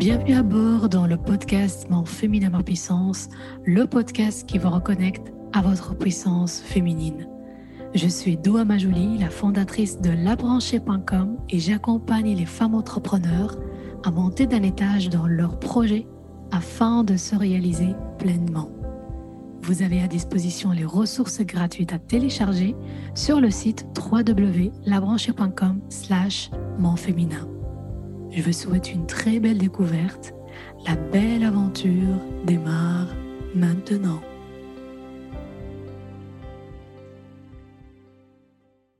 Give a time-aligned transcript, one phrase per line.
[0.00, 3.28] Bienvenue à bord dans le podcast Mon féminin, ma puissance,
[3.66, 7.28] le podcast qui vous reconnecte à votre puissance féminine.
[7.94, 13.58] Je suis Doua Majouli, la fondatrice de labranchée.com et j'accompagne les femmes entrepreneurs
[14.02, 16.06] à monter d'un étage dans leurs projets
[16.50, 18.70] afin de se réaliser pleinement.
[19.60, 22.74] Vous avez à disposition les ressources gratuites à télécharger
[23.14, 26.50] sur le site www.labranchée.com slash.
[28.32, 30.34] Je vous souhaite une très belle découverte.
[30.86, 32.16] La belle aventure
[32.46, 33.08] démarre
[33.56, 34.20] maintenant.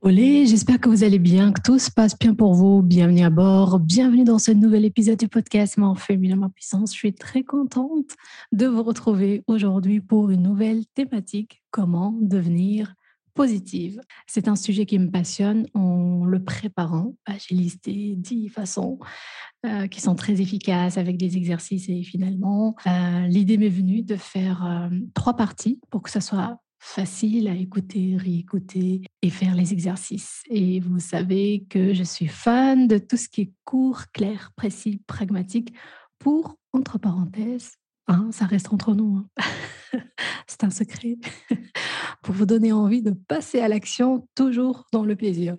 [0.01, 2.81] Olé, j'espère que vous allez bien, que tout se passe bien pour vous.
[2.81, 6.91] Bienvenue à bord, bienvenue dans ce nouvel épisode du podcast Mon féminin, ma puissance.
[6.91, 8.17] Je suis très contente
[8.51, 12.95] de vous retrouver aujourd'hui pour une nouvelle thématique, comment devenir
[13.33, 14.01] positive.
[14.27, 15.67] C'est un sujet qui me passionne.
[15.73, 18.99] En le préparant, j'ai listé dix façons
[19.65, 24.15] euh, qui sont très efficaces avec des exercices et finalement, euh, l'idée m'est venue de
[24.15, 29.71] faire euh, trois parties pour que ça soit facile à écouter, réécouter et faire les
[29.71, 30.41] exercices.
[30.49, 34.99] Et vous savez que je suis fan de tout ce qui est court, clair, précis,
[35.05, 35.73] pragmatique
[36.17, 37.73] pour, entre parenthèses,
[38.07, 39.99] hein, ça reste entre nous, hein.
[40.47, 41.17] c'est un secret,
[42.23, 45.57] pour vous donner envie de passer à l'action toujours dans le plaisir.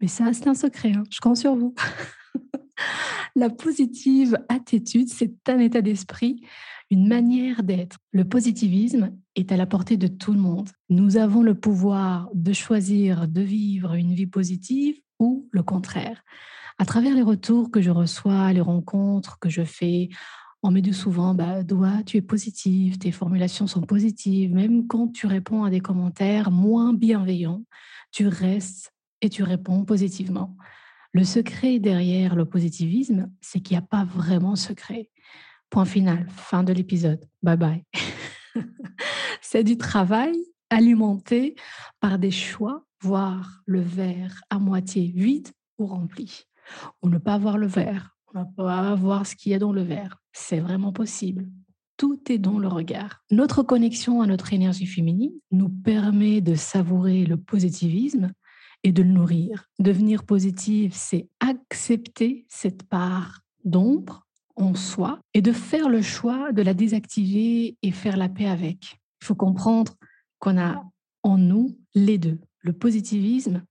[0.00, 1.04] Mais ça, c'est un secret, hein.
[1.10, 1.74] je compte sur vous.
[3.36, 6.40] La positive attitude, c'est un état d'esprit
[6.90, 7.98] une manière d'être.
[8.12, 10.70] Le positivisme est à la portée de tout le monde.
[10.90, 16.22] Nous avons le pouvoir de choisir de vivre une vie positive ou le contraire.
[16.78, 20.08] À travers les retours que je reçois, les rencontres que je fais,
[20.64, 24.54] on me dit souvent, bah, Doua, tu es positive, tes formulations sont positives.
[24.54, 27.62] Même quand tu réponds à des commentaires moins bienveillants,
[28.12, 30.56] tu restes et tu réponds positivement.
[31.12, 35.10] Le secret derrière le positivisme, c'est qu'il n'y a pas vraiment secret.
[35.68, 37.28] Point final, fin de l'épisode.
[37.42, 37.84] Bye bye.
[39.42, 40.34] c'est du travail
[40.70, 41.56] alimenté
[42.00, 46.44] par des choix, voir le verre à moitié vide ou rempli.
[47.02, 49.82] Ou ne pas voir le verre, ne pas voir ce qu'il y a dans le
[49.82, 50.23] verre.
[50.34, 51.48] C'est vraiment possible.
[51.96, 53.22] Tout est dans le regard.
[53.30, 58.32] Notre connexion à notre énergie féminine nous permet de savourer le positivisme
[58.82, 59.70] et de le nourrir.
[59.78, 66.62] Devenir positive, c'est accepter cette part d'ombre en soi et de faire le choix de
[66.62, 68.98] la désactiver et faire la paix avec.
[69.22, 69.94] Il faut comprendre
[70.40, 70.84] qu'on a
[71.22, 73.64] en nous les deux, le positivisme,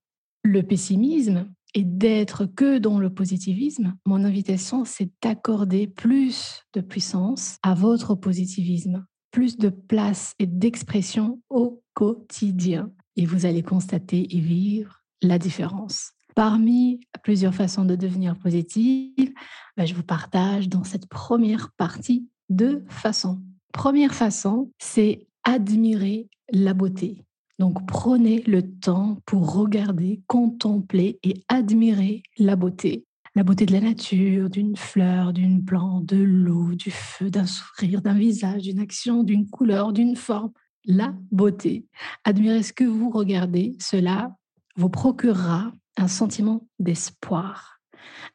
[0.44, 7.58] le pessimisme, et d'être que dans le positivisme, mon invitation, c'est d'accorder plus de puissance
[7.64, 12.92] à votre positivisme, plus de place et d'expression au quotidien.
[13.16, 16.12] Et vous allez constater et vivre la différence.
[16.36, 19.34] Parmi plusieurs façons de devenir positive,
[19.78, 23.42] bah, je vous partage dans cette première partie deux façons.
[23.72, 27.26] Première façon, c'est admirer la beauté.
[27.60, 33.06] Donc prenez le temps pour regarder, contempler et admirer la beauté.
[33.36, 38.02] La beauté de la nature, d'une fleur, d'une plante, de l'eau, du feu, d'un sourire,
[38.02, 40.52] d'un visage, d'une action, d'une couleur, d'une forme.
[40.86, 41.88] La beauté.
[42.26, 44.36] Admirez ce que vous regardez, cela
[44.76, 47.80] vous procurera un sentiment d'espoir,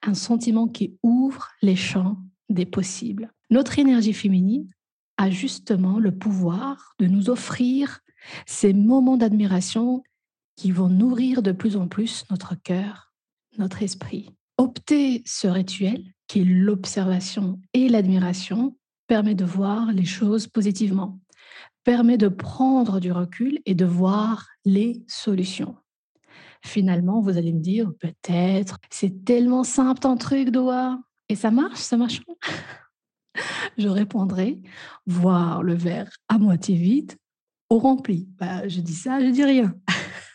[0.02, 2.16] un sentiment qui ouvre les champs
[2.48, 3.30] des possibles.
[3.50, 4.68] Notre énergie féminine
[5.18, 8.00] a justement le pouvoir de nous offrir
[8.46, 10.02] ces moments d'admiration
[10.56, 13.12] qui vont nourrir de plus en plus notre cœur,
[13.58, 14.34] notre esprit.
[14.56, 18.76] Opter ce rituel, qui est l'observation et l'admiration,
[19.06, 21.20] permet de voir les choses positivement,
[21.84, 25.76] permet de prendre du recul et de voir les solutions.
[26.64, 30.98] Finalement, vous allez me dire, peut-être, c'est tellement simple ton truc, Doha.
[31.28, 32.20] Et ça marche, ça marche.
[33.78, 34.60] je répondrai,
[35.06, 37.12] voir le verre à moitié vide
[37.70, 38.28] ou rempli.
[38.38, 39.74] Bah, je dis ça, je dis rien.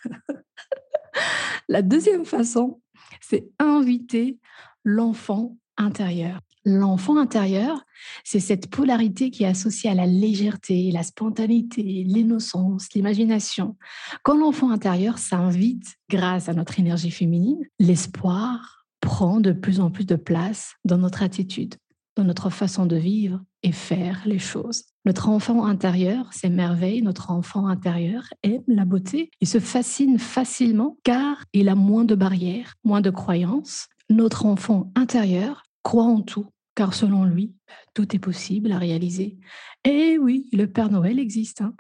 [1.70, 2.82] La deuxième façon,
[3.22, 4.40] c'est inviter
[4.84, 6.40] l'enfant intérieur.
[6.66, 7.84] L'enfant intérieur,
[8.24, 13.76] c'est cette polarité qui est associée à la légèreté, la spontanéité, l'innocence, l'imagination.
[14.24, 20.06] Quand l'enfant intérieur s'invite grâce à notre énergie féminine, l'espoir prend de plus en plus
[20.06, 21.76] de place dans notre attitude,
[22.16, 24.84] dans notre façon de vivre et faire les choses.
[25.06, 31.44] Notre enfant intérieur s'émerveille, notre enfant intérieur aime la beauté, il se fascine facilement car
[31.54, 33.88] il a moins de barrières, moins de croyances.
[34.10, 37.56] Notre enfant intérieur croit en tout, car selon lui,
[37.94, 39.38] tout est possible à réaliser.
[39.84, 41.62] Et oui, le Père Noël existe.
[41.62, 41.74] Hein.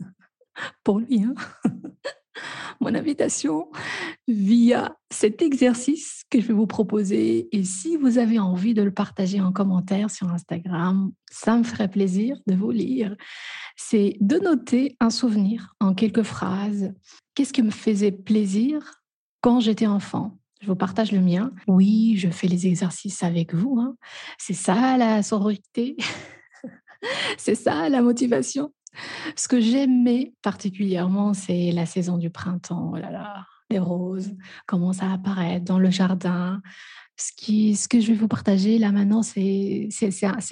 [0.84, 1.22] Pour lui.
[1.22, 1.34] Hein
[2.80, 3.68] mon invitation
[4.26, 7.48] via cet exercice que je vais vous proposer.
[7.52, 11.88] Et si vous avez envie de le partager en commentaire sur Instagram, ça me ferait
[11.88, 13.16] plaisir de vous lire.
[13.76, 16.92] C'est de noter un souvenir en quelques phrases.
[17.34, 19.02] Qu'est-ce qui me faisait plaisir
[19.40, 20.38] quand j'étais enfant?
[20.60, 21.52] Je vous partage le mien.
[21.68, 23.78] Oui, je fais les exercices avec vous.
[23.78, 23.96] Hein.
[24.38, 25.96] C'est ça la sororité?
[27.38, 28.72] C'est ça la motivation?
[29.36, 32.92] Ce que j'aimais particulièrement, c'est la saison du printemps.
[32.94, 34.34] Oh là là, les roses
[34.66, 36.60] commencent à apparaître dans le jardin.
[37.16, 39.88] Ce, que je vais vous partager là maintenant, c'est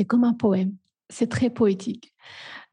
[0.07, 0.75] comme un poème.
[1.09, 2.13] C'est très poétique.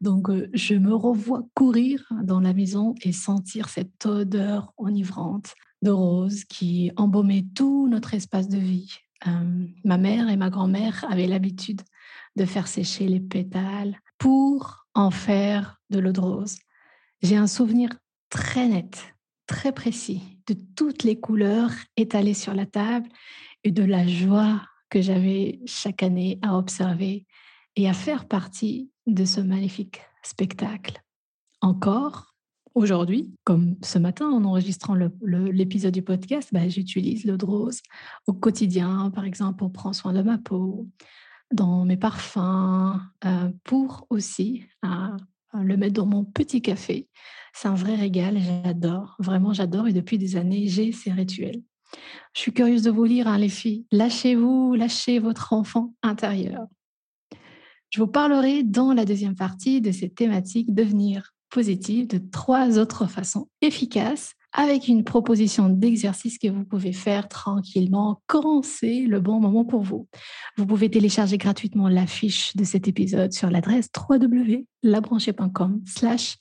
[0.01, 5.91] Donc, euh, je me revois courir dans la maison et sentir cette odeur enivrante de
[5.91, 8.97] roses qui embaumait tout notre espace de vie.
[9.27, 11.81] Euh, ma mère et ma grand-mère avaient l'habitude
[12.35, 16.57] de faire sécher les pétales pour en faire de l'eau de rose.
[17.21, 17.89] J'ai un souvenir
[18.29, 19.15] très net,
[19.47, 23.07] très précis de toutes les couleurs étalées sur la table
[23.63, 27.25] et de la joie que j'avais chaque année à observer
[27.75, 31.01] et à faire partie de ce magnifique spectacle.
[31.61, 32.33] Encore
[32.75, 37.81] aujourd'hui, comme ce matin en enregistrant l'épisode du podcast, bah, j'utilise l'eau de rose
[38.27, 40.87] au quotidien, par exemple, pour prendre soin de ma peau,
[41.53, 44.89] dans mes parfums, euh, pour aussi euh,
[45.53, 47.07] le mettre dans mon petit café.
[47.53, 51.61] C'est un vrai régal, j'adore, vraiment j'adore et depuis des années, j'ai ces rituels.
[52.33, 53.85] Je suis curieuse de vous lire, hein, les filles.
[53.91, 56.65] Lâchez-vous, lâchez votre enfant intérieur.
[57.91, 63.05] Je vous parlerai dans la deuxième partie de cette thématique devenir positive de trois autres
[63.05, 69.39] façons efficaces avec une proposition d'exercice que vous pouvez faire tranquillement quand c'est le bon
[69.39, 70.07] moment pour vous.
[70.57, 76.37] Vous pouvez télécharger gratuitement la fiche de cet épisode sur l'adresse www.labranchée.com slash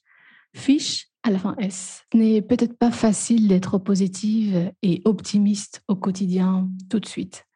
[0.55, 2.05] fiche à la fin S.
[2.13, 7.47] Ce n'est peut-être pas facile d'être positive et optimiste au quotidien tout de suite,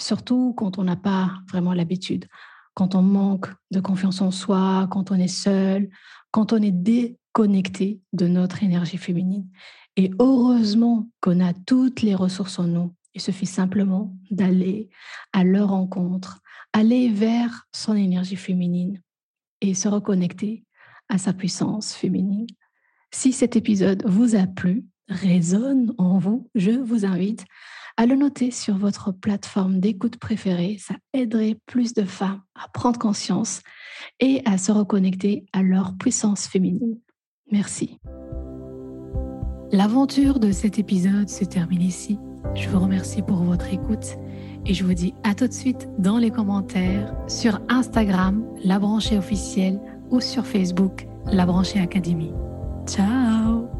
[0.00, 2.26] surtout quand on n'a pas vraiment l'habitude,
[2.74, 5.90] quand on manque de confiance en soi, quand on est seul,
[6.30, 9.48] quand on est déconnecté de notre énergie féminine.
[9.98, 12.94] Et heureusement qu'on a toutes les ressources en nous.
[13.14, 14.90] Il suffit simplement d'aller
[15.32, 16.38] à leur rencontre,
[16.72, 19.02] aller vers son énergie féminine
[19.60, 20.64] et se reconnecter
[21.08, 22.46] à sa puissance féminine.
[23.12, 27.44] Si cet épisode vous a plu, résonne en vous, je vous invite
[27.96, 30.76] à le noter sur votre plateforme d'écoute préférée.
[30.78, 33.62] Ça aiderait plus de femmes à prendre conscience
[34.20, 37.00] et à se reconnecter à leur puissance féminine.
[37.50, 37.98] Merci.
[39.70, 42.18] L'aventure de cet épisode se termine ici.
[42.54, 44.16] Je vous remercie pour votre écoute
[44.64, 49.18] et je vous dis à tout de suite dans les commentaires sur Instagram, La Branchée
[49.18, 49.78] officielle
[50.10, 52.32] ou sur Facebook, La Branchée Académie.
[52.86, 53.77] Ciao